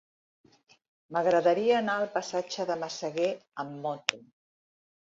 [1.17, 3.31] M'agradaria anar al passatge de Massaguer
[3.67, 4.25] amb moto.